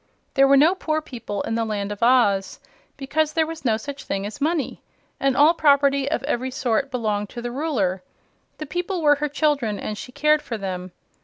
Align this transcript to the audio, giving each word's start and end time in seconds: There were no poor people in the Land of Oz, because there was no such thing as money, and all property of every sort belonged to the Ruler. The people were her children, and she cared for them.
There 0.33 0.47
were 0.47 0.57
no 0.57 0.73
poor 0.73 0.99
people 0.99 1.43
in 1.43 1.53
the 1.53 1.63
Land 1.63 1.91
of 1.91 2.01
Oz, 2.01 2.59
because 2.97 3.33
there 3.33 3.45
was 3.45 3.63
no 3.63 3.77
such 3.77 4.03
thing 4.03 4.25
as 4.25 4.41
money, 4.41 4.81
and 5.19 5.37
all 5.37 5.53
property 5.53 6.09
of 6.09 6.23
every 6.23 6.49
sort 6.49 6.89
belonged 6.89 7.29
to 7.29 7.41
the 7.43 7.51
Ruler. 7.51 8.01
The 8.57 8.65
people 8.65 9.03
were 9.03 9.17
her 9.21 9.29
children, 9.29 9.77
and 9.77 9.95
she 9.95 10.11
cared 10.11 10.41
for 10.41 10.57
them. 10.57 10.91